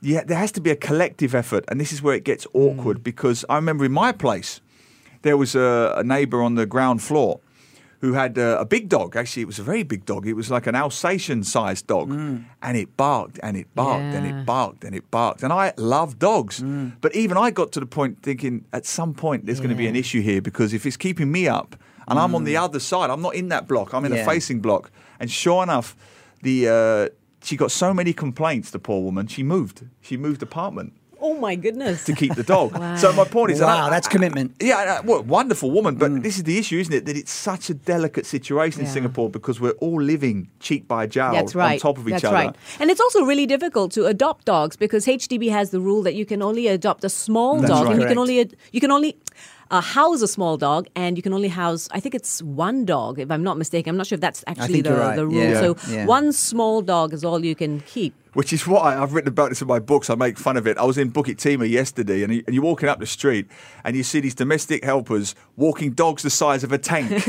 yeah, 0.02 0.24
there 0.24 0.38
has 0.38 0.50
to 0.52 0.62
be 0.62 0.70
a 0.70 0.76
collective 0.76 1.34
effort, 1.34 1.62
and 1.68 1.78
this 1.78 1.92
is 1.92 2.00
where 2.00 2.14
it 2.14 2.24
gets 2.24 2.46
awkward 2.54 3.00
Mm. 3.00 3.02
because 3.02 3.44
I 3.50 3.56
remember 3.56 3.84
in 3.84 3.92
my 3.92 4.12
place 4.12 4.62
there 5.22 5.36
was 5.36 5.54
a, 5.54 5.94
a 5.96 6.02
neighbour 6.04 6.42
on 6.42 6.54
the 6.54 6.66
ground 6.66 7.02
floor 7.02 7.40
who 8.00 8.14
had 8.14 8.38
a, 8.38 8.58
a 8.60 8.64
big 8.64 8.88
dog. 8.88 9.14
Actually, 9.14 9.42
it 9.42 9.46
was 9.46 9.58
a 9.58 9.62
very 9.62 9.82
big 9.82 10.06
dog. 10.06 10.26
It 10.26 10.32
was 10.32 10.50
like 10.50 10.66
an 10.66 10.74
Alsatian-sized 10.74 11.86
dog, 11.86 12.10
and 12.10 12.76
it 12.76 12.96
barked 12.96 13.38
and 13.42 13.56
it 13.56 13.66
barked 13.74 14.14
and 14.14 14.24
Mm. 14.26 14.40
It 14.42 14.46
barked 14.46 14.84
and 14.84 14.94
it 14.94 15.10
barked. 15.10 15.42
And 15.42 15.52
I 15.52 15.72
love 15.76 16.18
dogs, 16.18 16.60
Mm. 16.60 16.92
but 17.02 17.14
even 17.14 17.36
I 17.36 17.50
got 17.50 17.72
to 17.72 17.80
the 17.80 17.86
point 17.86 18.22
thinking 18.22 18.64
at 18.72 18.86
some 18.86 19.12
point 19.12 19.44
there's 19.46 19.60
going 19.60 19.70
to 19.70 19.76
be 19.76 19.86
an 19.86 19.96
issue 19.96 20.22
here 20.22 20.40
because 20.40 20.72
if 20.72 20.86
it's 20.86 20.96
keeping 20.96 21.30
me 21.30 21.46
up 21.48 21.76
and 22.08 22.18
I'm 22.18 22.34
on 22.34 22.44
the 22.44 22.56
other 22.56 22.80
side, 22.80 23.10
I'm 23.10 23.20
not 23.22 23.34
in 23.34 23.48
that 23.48 23.68
block. 23.68 23.92
I'm 23.94 24.04
in 24.06 24.12
Yeah. 24.12 24.22
a 24.22 24.24
facing 24.24 24.60
block, 24.60 24.90
and 25.20 25.30
sure 25.30 25.62
enough, 25.62 25.94
the 26.42 26.68
uh, 26.68 27.08
she 27.42 27.56
got 27.56 27.70
so 27.70 27.92
many 27.94 28.12
complaints. 28.14 28.70
The 28.70 28.78
poor 28.78 29.02
woman, 29.02 29.26
she 29.26 29.42
moved. 29.42 29.84
She 30.00 30.16
moved 30.16 30.42
apartment 30.42 30.92
Oh 31.22 31.34
my 31.38 31.54
goodness. 31.54 32.04
to 32.04 32.14
keep 32.14 32.34
the 32.34 32.42
dog. 32.42 32.72
Wow. 32.72 32.96
So 33.02 33.12
my 33.12 33.24
point 33.24 33.50
is, 33.52 33.60
and 33.60 33.66
Wow, 33.68 33.86
I- 33.86 33.90
that's 33.90 34.08
commitment. 34.08 34.54
yeah, 34.60 34.98
I- 34.98 35.06
well, 35.06 35.22
wonderful 35.22 35.70
woman, 35.70 35.96
but 35.96 36.22
this 36.22 36.36
is 36.38 36.44
the 36.44 36.58
issue, 36.58 36.78
isn't 36.78 36.94
it? 36.94 37.04
That 37.06 37.16
it's 37.16 37.32
such 37.32 37.70
a 37.70 37.74
delicate 37.74 38.26
situation 38.26 38.80
in 38.82 38.86
Singapore 38.86 39.28
because 39.30 39.60
we're 39.60 39.78
all 39.80 40.00
living 40.00 40.48
cheek 40.60 40.88
by 40.88 41.06
jowl 41.06 41.32
That's 41.34 41.54
right. 41.54 41.74
on 41.74 41.78
top 41.78 41.98
of 41.98 42.06
each 42.08 42.12
That's 42.12 42.24
other. 42.24 42.34
right. 42.36 42.56
And 42.80 42.90
it's 42.90 43.00
also 43.00 43.24
really 43.24 43.46
difficult 43.46 43.92
to 43.92 44.06
adopt 44.06 44.44
dogs 44.46 44.76
because 44.76 45.06
HDB 45.06 45.50
has 45.50 45.70
the 45.70 45.80
rule 45.80 46.02
that 46.02 46.14
you 46.14 46.24
can 46.26 46.42
only 46.42 46.66
adopt 46.68 47.04
a 47.04 47.08
small 47.10 47.58
That's 47.58 47.70
dog, 47.70 47.84
right. 47.84 47.92
and 47.92 48.02
you 48.02 48.08
can 48.08 48.18
only 48.18 48.50
you 48.72 48.80
can 48.80 48.90
only 48.90 49.16
uh, 49.70 49.80
house 49.80 50.20
a 50.20 50.26
small 50.28 50.56
dog, 50.56 50.88
and 50.96 51.16
you 51.16 51.22
can 51.22 51.32
only 51.32 51.48
house 51.48 51.88
I 51.92 52.00
think 52.00 52.14
it's 52.14 52.42
one 52.42 52.84
dog 52.84 53.18
if 53.20 53.30
I'm 53.30 53.42
not 53.44 53.56
mistaken. 53.56 53.90
I'm 53.90 53.96
not 53.96 54.06
sure 54.08 54.16
if 54.16 54.20
that's 54.20 54.42
actually 54.46 54.80
the, 54.80 54.94
right. 54.94 55.16
the 55.16 55.26
rule. 55.26 55.34
Yeah. 55.44 55.60
So 55.60 55.76
Yeah. 55.88 56.06
one 56.06 56.32
small 56.32 56.82
dog 56.82 57.12
is 57.12 57.24
all 57.24 57.44
you 57.44 57.54
can 57.54 57.80
keep. 57.80 58.12
Which 58.32 58.52
is 58.52 58.64
why 58.66 58.96
I've 58.96 59.12
written 59.12 59.28
about 59.28 59.48
this 59.48 59.60
in 59.60 59.66
my 59.66 59.80
books. 59.80 60.08
I 60.08 60.14
make 60.14 60.38
fun 60.38 60.56
of 60.56 60.66
it. 60.68 60.78
I 60.78 60.84
was 60.84 60.96
in 60.98 61.10
Bukit 61.10 61.36
Timah 61.36 61.68
yesterday, 61.68 62.22
and, 62.22 62.32
you- 62.34 62.44
and 62.46 62.54
you're 62.54 62.62
walking 62.64 62.88
up 62.88 63.00
the 63.00 63.06
street, 63.06 63.48
and 63.82 63.96
you 63.96 64.04
see 64.04 64.20
these 64.20 64.36
domestic 64.36 64.84
helpers 64.84 65.34
walking 65.56 65.92
dogs 65.92 66.22
the 66.22 66.30
size 66.30 66.62
of 66.62 66.70
a 66.72 66.78
tank. 66.78 67.10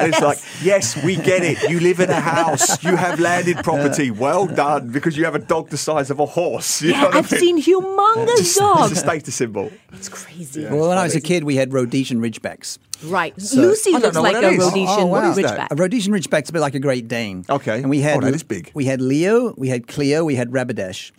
And 0.00 0.12
it's 0.14 0.20
like, 0.22 0.38
yes, 0.62 1.02
we 1.04 1.16
get 1.16 1.42
it. 1.42 1.68
You 1.70 1.78
live 1.80 2.00
in 2.00 2.08
a 2.08 2.20
house. 2.20 2.82
You 2.82 2.96
have 2.96 3.20
landed 3.20 3.58
property. 3.58 4.10
Well 4.10 4.46
done, 4.46 4.90
because 4.90 5.16
you 5.16 5.24
have 5.26 5.34
a 5.34 5.38
dog 5.40 5.68
the 5.68 5.76
size 5.76 6.10
of 6.10 6.20
a 6.20 6.26
horse. 6.26 6.80
You 6.80 6.92
Yeah, 6.92 7.04
what 7.04 7.14
I 7.14 7.18
I've 7.18 7.30
mean? 7.32 7.60
seen 7.60 7.62
humongous 7.62 8.26
dogs. 8.26 8.40
It's 8.40 8.56
a 8.56 8.60
dogs. 8.60 8.98
status 9.00 9.34
symbol. 9.34 9.70
It's 9.92 10.08
crazy. 10.08 10.64
Well, 10.64 10.88
when 10.88 10.96
I 10.98 11.02
was 11.04 11.14
a 11.14 11.20
kid, 11.20 11.44
we 11.44 11.56
had 11.56 11.72
Rhodesian 11.74 12.20
Ridgebacks. 12.22 12.78
Right. 13.04 13.40
So- 13.40 13.60
Lucy 13.60 13.90
I 13.90 13.92
don't 13.94 14.02
looks 14.02 14.14
know 14.16 14.22
like 14.22 14.34
that 14.34 14.44
a 14.44 14.48
is. 14.48 14.58
Rhodesian 14.58 14.86
Oh, 14.88 15.06
wow. 15.06 15.28
What 15.28 15.38
is 15.38 15.44
Ridgeback. 15.44 15.56
that? 15.56 15.72
A 15.72 15.74
Rhodesian 15.74 16.12
Ridgeback's 16.12 16.50
a 16.50 16.52
bit 16.52 16.60
like 16.60 16.74
a 16.74 16.78
Great 16.80 17.08
Dane. 17.08 17.44
Okay. 17.48 17.78
And 17.80 17.90
we 17.90 18.00
had 18.00 18.18
Oh, 18.18 18.20
that 18.20 18.34
is 18.34 18.42
big. 18.42 18.70
We 18.74 18.84
had 18.84 19.00
Leo, 19.00 19.54
we 19.56 19.68
had 19.68 19.86
Cleo, 19.86 20.24
we 20.24 20.34
had 20.34 20.50
Rabadesh, 20.50 21.12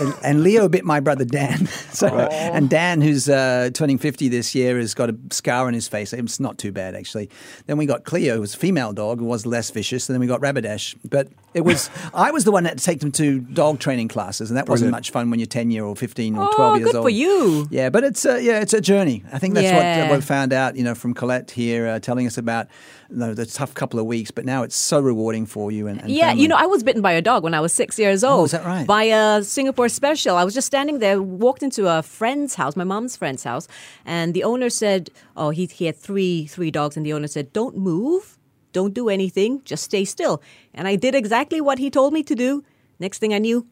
and, 0.00 0.14
and 0.24 0.42
Leo 0.42 0.68
bit 0.68 0.84
my 0.84 1.00
brother 1.00 1.24
Dan. 1.24 1.66
so, 1.92 2.08
and 2.08 2.68
Dan, 2.70 3.00
who's 3.00 3.28
uh, 3.28 3.70
turning 3.74 3.98
fifty 3.98 4.28
this 4.28 4.54
year, 4.54 4.78
has 4.78 4.94
got 4.94 5.10
a 5.10 5.16
scar 5.30 5.66
on 5.66 5.74
his 5.74 5.88
face. 5.88 6.12
It's 6.12 6.40
not 6.40 6.58
too 6.58 6.72
bad 6.72 6.94
actually. 6.94 7.30
Then 7.66 7.76
we 7.78 7.86
got 7.86 8.04
Cleo, 8.04 8.34
who 8.36 8.40
was 8.40 8.54
a 8.54 8.58
female 8.58 8.92
dog, 8.92 9.18
who 9.18 9.24
was 9.26 9.46
less 9.46 9.70
vicious. 9.70 10.08
And 10.08 10.14
then 10.14 10.20
we 10.20 10.26
got 10.26 10.40
Rabadesh. 10.40 10.94
But 11.08 11.28
it 11.54 11.62
was 11.62 11.88
I 12.12 12.30
was 12.30 12.44
the 12.44 12.50
one 12.52 12.64
that 12.64 12.70
had 12.70 12.78
to 12.78 12.84
take 12.84 13.00
them 13.00 13.12
to 13.12 13.40
dog 13.40 13.78
training 13.78 14.08
classes, 14.08 14.50
and 14.50 14.56
that 14.56 14.68
wasn't 14.68 14.86
Brilliant. 14.90 14.92
much 15.06 15.10
fun 15.12 15.30
when 15.30 15.38
you're 15.40 15.46
ten 15.46 15.70
year 15.70 15.84
or 15.84 15.94
fifteen 15.96 16.36
or 16.36 16.48
Oh, 16.50 16.56
twelve 16.56 16.78
years 16.78 16.90
good 16.90 16.96
old. 16.98 17.04
for 17.04 17.10
you. 17.10 17.66
Yeah, 17.70 17.90
but 17.90 18.04
it's 18.04 18.24
a, 18.24 18.42
yeah, 18.42 18.60
it's 18.60 18.74
a 18.74 18.80
journey. 18.80 19.24
I 19.32 19.38
think 19.38 19.54
that's 19.54 19.64
Yeah. 19.64 20.08
what 20.10 20.16
we 20.16 20.20
found 20.22 20.52
out, 20.52 20.76
you 20.76 20.84
know, 20.84 20.94
from 20.94 21.14
Colette 21.14 21.52
here, 21.52 21.86
uh, 21.86 21.98
telling 22.00 22.26
us 22.26 22.36
about 22.36 22.66
you 23.10 23.16
know, 23.16 23.34
the 23.34 23.46
tough 23.46 23.74
couple 23.74 24.00
of 24.00 24.06
weeks. 24.06 24.30
But 24.30 24.44
now 24.44 24.62
it's 24.64 24.74
so 24.74 24.98
rewarding 24.98 25.46
for 25.46 25.70
you. 25.70 25.86
And, 25.86 26.00
and 26.00 26.10
Yeah, 26.10 26.28
family. 26.28 26.42
you 26.42 26.48
know, 26.48 26.56
I 26.56 26.66
was 26.66 26.82
bitten 26.82 27.02
by 27.02 27.12
a 27.12 27.22
dog 27.22 27.44
when 27.44 27.54
I 27.54 27.60
was 27.60 27.72
six 27.72 27.98
years 27.98 28.24
old. 28.24 28.46
is 28.46 28.50
that 28.52 28.64
right? 28.64 28.86
By 28.86 29.04
a 29.04 29.42
Singapore 29.44 29.88
special. 29.88 30.36
I 30.36 30.42
was 30.44 30.54
just 30.54 30.66
standing 30.66 30.98
there, 30.98 31.20
walked 31.22 31.62
into 31.62 31.86
a 31.86 32.02
friend's 32.02 32.54
house, 32.56 32.74
my 32.76 32.84
mom's 32.84 33.14
friend's 33.16 33.44
house, 33.44 33.68
and 34.04 34.32
the 34.34 34.42
owner 34.42 34.70
said, 34.70 35.10
"Oh, 35.36 35.50
he 35.50 35.66
he 35.66 35.84
had 35.86 35.96
three 35.96 36.46
three 36.46 36.70
dogs," 36.70 36.96
and 36.96 37.04
the 37.06 37.12
owner 37.12 37.28
said, 37.28 37.52
"Don't 37.52 37.76
move, 37.76 38.38
don't 38.74 38.92
do 38.92 39.08
anything, 39.08 39.62
just 39.64 39.84
stay 39.84 40.04
still." 40.04 40.42
And 40.74 40.86
I 40.86 40.96
did 40.96 41.14
exactly 41.14 41.62
what 41.62 41.78
he 41.78 41.88
told 41.88 42.12
me 42.12 42.22
to 42.24 42.34
do. 42.34 42.62
Next 43.00 43.18
thing 43.20 43.32
I 43.32 43.38
knew, 43.38 43.66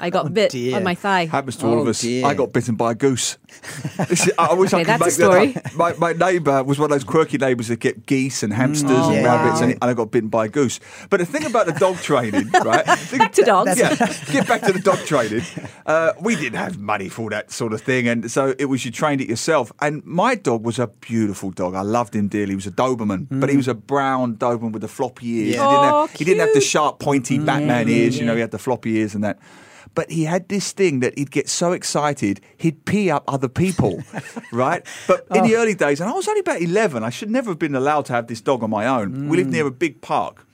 I 0.00 0.10
got 0.10 0.26
oh, 0.26 0.28
bit 0.30 0.50
Oh, 0.50 0.58
dear. 0.58 0.76
on 0.76 0.82
my 0.84 0.94
thigh. 0.94 1.26
Happens 1.26 1.56
to 1.56 1.66
all 1.66 1.74
Oh, 1.74 1.82
of 1.82 1.88
us. 1.88 2.00
dear. 2.00 2.26
I 2.26 2.34
got 2.34 2.52
bitten 2.52 2.74
by 2.74 2.92
a 2.92 2.94
goose. 2.94 3.36
This 4.08 4.26
is- 4.26 4.32
I 4.38 4.54
wish 4.54 4.72
I 4.72 4.78
Okay, 4.80 4.84
could 4.84 5.00
that's 5.00 5.00
make 5.00 5.08
a 5.08 5.10
story. 5.12 5.46
that. 5.52 5.74
My, 5.74 5.92
my 5.94 6.12
neighbour 6.12 6.62
was 6.64 6.78
one 6.78 6.90
of 6.90 6.90
those 6.90 7.04
quirky 7.04 7.36
neighbours 7.38 7.68
that 7.68 7.78
get 7.80 8.06
geese 8.06 8.42
and 8.42 8.52
hamsters 8.52 8.90
and 8.90 8.98
mm. 9.16 9.22
yeah. 9.22 9.24
rabbits, 9.24 9.60
and, 9.60 9.72
and 9.72 9.84
I 9.84 9.94
got 9.94 10.10
bitten 10.10 10.30
by 10.30 10.46
a 10.46 10.48
goose. 10.48 10.80
But 11.10 11.20
the 11.20 11.26
thing 11.26 11.44
about 11.44 11.66
the 11.66 11.72
dog 11.72 11.96
training, 11.98 12.48
right? 12.64 12.84
Back 12.86 13.32
to 13.34 13.42
dogs. 13.42 13.78
Yeah, 13.78 13.94
get 14.32 14.48
back 14.48 14.62
to 14.62 14.72
the 14.72 14.80
dog 14.80 14.98
training. 15.04 15.42
Uh, 15.84 16.12
we 16.20 16.34
didn't 16.36 16.58
have 16.58 16.78
money 16.78 17.08
for 17.08 17.28
that 17.30 17.50
sort 17.52 17.72
of 17.72 17.82
thing, 17.82 18.08
and 18.08 18.30
so 18.30 18.54
it 18.58 18.64
was 18.66 18.84
you 18.84 18.90
trained 18.90 19.20
it 19.20 19.28
yourself. 19.28 19.72
And 19.80 20.04
my 20.06 20.34
dog 20.34 20.64
was 20.64 20.78
a 20.78 20.86
beautiful 20.86 21.50
dog. 21.50 21.74
I 21.74 21.82
loved 21.82 22.14
him 22.16 22.28
dearly. 22.28 22.50
He 22.52 22.56
was 22.56 22.66
a 22.66 22.70
Doberman, 22.72 23.26
but 23.30 23.48
he 23.48 23.54
mm. 23.54 23.58
was 23.58 23.68
a 23.68 23.74
brown 23.74 24.36
Doberman 24.36 24.72
with 24.72 24.82
the 24.82 24.88
floppy 24.88 25.26
ears. 25.28 25.54
Yeah. 25.56 25.60
He, 25.62 25.70
didn't 25.70 25.92
Oh, 25.92 26.06
have, 26.06 26.12
he 26.12 26.24
didn't 26.24 26.40
have 26.40 26.54
the 26.54 26.60
sharp, 26.60 26.98
pointy 27.00 27.38
Batman 27.38 27.86
mm. 27.86 27.90
ears. 27.90 28.18
You 28.18 28.24
know, 28.26 28.34
he 28.34 28.40
had 28.40 28.50
the 28.50 28.58
floppy 28.58 28.96
ears 28.98 29.14
and 29.14 29.24
that. 29.24 29.38
But 29.94 30.10
he 30.10 30.24
had 30.24 30.48
this 30.48 30.72
thing 30.72 31.00
that 31.00 31.18
he'd 31.18 31.30
get 31.30 31.48
so 31.48 31.72
excited, 31.72 32.40
he'd 32.56 32.84
pee 32.84 33.10
up 33.10 33.24
other 33.26 33.48
people, 33.48 34.02
right? 34.52 34.86
But 35.06 35.26
in 35.34 35.44
the 35.44 35.56
oh. 35.56 35.60
early 35.60 35.74
days, 35.74 36.00
and 36.00 36.08
I 36.08 36.12
was 36.12 36.28
only 36.28 36.40
about 36.40 36.60
11, 36.60 37.02
I 37.02 37.10
should 37.10 37.30
never 37.30 37.50
have 37.50 37.58
been 37.58 37.74
allowed 37.74 38.06
to 38.06 38.12
have 38.12 38.28
this 38.28 38.40
dog 38.40 38.62
on 38.62 38.70
my 38.70 38.86
own. 38.86 39.28
We 39.28 39.38
lived 39.38 39.50
near 39.50 39.66
a 39.66 39.70
big 39.70 40.00
park. 40.00 40.46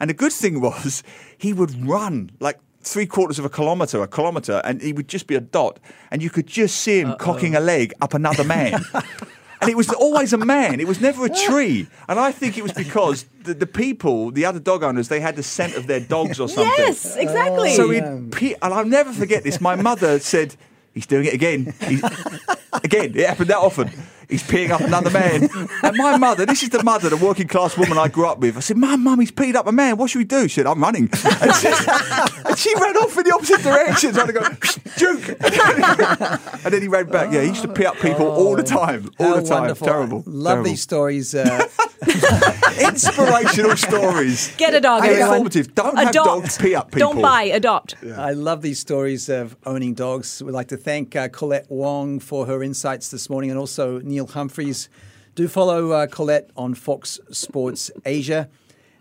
And 0.00 0.10
the 0.10 0.14
good 0.14 0.32
thing 0.32 0.60
was, 0.68 1.02
he 1.36 1.52
would 1.52 1.86
run 1.86 2.30
like 2.40 2.58
three 2.82 3.06
quarters 3.06 3.38
of 3.38 3.44
a 3.44 3.50
kilometre, 3.50 4.02
a 4.02 4.08
kilometre, 4.08 4.60
and 4.64 4.80
he 4.80 4.92
would 4.92 5.08
just 5.08 5.26
be 5.26 5.34
a 5.34 5.40
dot. 5.40 5.80
And 6.10 6.22
you 6.22 6.30
could 6.30 6.46
just 6.46 6.76
see 6.76 7.00
him 7.00 7.16
cocking 7.18 7.54
a 7.54 7.60
leg 7.60 7.92
up 8.00 8.14
another 8.14 8.44
man. 8.44 8.84
And 9.64 9.70
it 9.70 9.76
was 9.76 9.88
always 9.88 10.34
a 10.34 10.36
man. 10.38 10.78
It 10.78 10.86
was 10.86 11.00
never 11.00 11.24
a 11.24 11.30
tree. 11.30 11.86
And 12.06 12.20
I 12.20 12.32
think 12.32 12.58
it 12.58 12.62
was 12.62 12.72
because 12.72 13.24
the, 13.44 13.54
the 13.54 13.66
people, 13.66 14.30
the 14.30 14.44
other 14.44 14.60
dog 14.60 14.82
owners, 14.82 15.08
they 15.08 15.20
had 15.20 15.36
the 15.36 15.42
scent 15.42 15.74
of 15.74 15.86
their 15.86 16.00
dogs 16.00 16.38
or 16.38 16.48
something. 16.48 16.72
Yes, 16.76 17.16
exactly. 17.16 17.74
So 17.74 17.88
he'd 17.88 18.30
pee, 18.30 18.54
and 18.60 18.74
I'll 18.74 18.84
never 18.84 19.10
forget 19.10 19.42
this. 19.42 19.62
My 19.62 19.74
mother 19.74 20.18
said, 20.18 20.54
"He's 20.92 21.06
doing 21.06 21.24
it 21.24 21.32
again. 21.32 21.72
He's, 21.88 22.02
again, 22.74 23.16
it 23.16 23.26
happened 23.26 23.48
that 23.48 23.56
often. 23.56 23.90
He's 24.28 24.42
peeing 24.42 24.70
up 24.70 24.80
another 24.80 25.10
man." 25.10 25.48
And 25.82 25.96
my 25.96 26.16
mother, 26.16 26.46
this 26.46 26.62
is 26.62 26.70
the 26.70 26.82
mother, 26.82 27.08
the 27.10 27.16
working 27.16 27.46
class 27.48 27.76
woman 27.76 27.98
I 27.98 28.08
grew 28.08 28.26
up 28.26 28.38
with. 28.38 28.56
I 28.56 28.60
said, 28.60 28.76
"Mum, 28.76 29.02
mum, 29.04 29.20
he's 29.20 29.30
peed 29.32 29.54
up 29.54 29.66
a 29.66 29.72
man. 29.72 29.96
What 29.96 30.10
should 30.10 30.18
we 30.18 30.24
do?" 30.24 30.48
She 30.48 30.54
said, 30.56 30.66
"I'm 30.66 30.80
running." 30.82 31.08
And 31.40 31.54
she, 31.54 31.68
and 32.46 32.58
she 32.58 32.74
ran 32.76 32.96
off 32.96 33.16
in 33.18 33.24
the 33.24 33.32
opposite 33.34 33.62
direction, 33.62 34.12
trying 34.14 34.26
to 34.28 34.32
go, 34.32 34.42
"Juke!" 34.96 35.28
and 36.64 36.72
then 36.72 36.82
he 36.82 36.88
ran 36.88 37.06
back. 37.06 37.32
Yeah, 37.32 37.42
he 37.42 37.48
used 37.48 37.62
to 37.62 37.68
pee 37.68 37.84
up 37.86 37.96
people 37.96 38.26
all 38.28 38.56
the 38.56 38.62
time, 38.62 39.10
all 39.18 39.26
How 39.28 39.40
the 39.40 39.42
time. 39.48 39.60
wonderful. 39.60 39.86
Terrible. 39.86 40.22
Love 40.26 40.52
terrible. 40.54 40.64
these 40.70 40.80
stories. 40.82 41.34
Uh, 41.34 41.66
inspirational 42.80 43.76
stories. 43.76 44.54
Get 44.56 44.74
a 44.74 44.80
dog, 44.80 45.02
And 45.02 45.10
everyone. 45.12 45.28
informative. 45.34 45.74
Don't 45.74 45.96
have 45.98 46.08
Adopt. 46.10 46.26
dogs 46.26 46.58
pee 46.58 46.74
up 46.74 46.90
people. 46.90 47.12
Don't 47.12 47.22
buy, 47.22 47.44
adopt. 47.44 47.96
I 48.16 48.32
love 48.32 48.62
these 48.62 48.78
stories 48.78 49.28
of 49.28 49.56
owning 49.66 49.94
dogs. 49.94 50.42
We'd 50.42 50.52
like 50.52 50.68
to 50.68 50.76
thank 50.76 51.16
uh, 51.16 51.28
Colette 51.28 51.66
Wong 51.70 52.20
for 52.20 52.46
her 52.46 52.62
insights 52.62 53.08
this 53.10 53.28
morning 53.30 53.50
and 53.50 53.58
also 53.58 54.00
Neil 54.14 54.26
Humphreys. 54.28 54.88
Do 55.34 55.48
follow 55.48 55.90
uh, 55.90 56.06
Colette 56.06 56.48
on 56.56 56.74
Fox 56.74 57.18
Sports 57.32 57.90
Asia. 58.06 58.48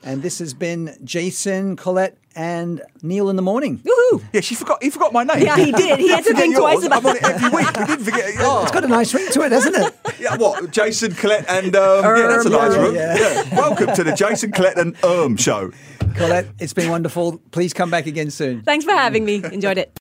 And 0.03 0.23
this 0.23 0.39
has 0.39 0.53
been 0.55 0.97
Jason, 1.03 1.75
Colette, 1.75 2.17
and 2.35 2.81
Neil 3.03 3.29
in 3.29 3.35
the 3.35 3.43
morning. 3.43 3.77
Woohoo! 3.77 4.23
Yeah, 4.33 4.41
she 4.41 4.55
forgot. 4.55 4.81
He 4.83 4.89
forgot 4.89 5.13
my 5.13 5.23
name. 5.23 5.43
Yeah, 5.43 5.55
he 5.55 5.71
did. 5.71 5.99
He 5.99 6.09
had 6.09 6.23
to 6.25 6.33
think 6.33 6.55
yours. 6.55 6.81
twice 6.81 6.85
about 6.85 7.15
it 7.15 7.23
every 7.23 7.49
week. 7.55 7.67
He 7.77 7.85
didn't 7.85 8.03
forget. 8.05 8.25
Oh, 8.39 8.63
It's 8.63 8.71
got 8.71 8.83
a 8.83 8.87
nice 8.87 9.13
ring 9.13 9.29
to 9.31 9.41
it, 9.43 9.51
hasn't 9.51 9.75
it? 9.77 9.93
yeah, 10.19 10.35
what? 10.35 10.71
Jason 10.71 11.13
Colette 11.13 11.45
and 11.47 11.75
um, 11.75 12.03
yeah, 12.03 12.27
that's 12.27 12.45
a 12.45 12.49
Erm, 12.49 12.53
nice 12.53 12.75
yeah, 12.75 12.81
room. 12.81 12.95
yeah. 12.95 13.17
Yeah. 13.17 13.55
Welcome 13.55 13.93
to 13.95 14.03
the 14.03 14.13
Jason 14.13 14.51
Colette 14.51 14.79
and 14.79 14.95
Erm 15.05 15.37
show. 15.37 15.71
Colette, 16.15 16.47
it's 16.59 16.73
been 16.73 16.89
wonderful. 16.89 17.37
Please 17.51 17.71
come 17.73 17.89
back 17.91 18.07
again 18.07 18.29
soon. 18.31 18.63
Thanks 18.63 18.83
for 18.83 18.91
having 18.93 19.23
me. 19.25 19.43
Enjoyed 19.43 19.77
it. 19.77 19.91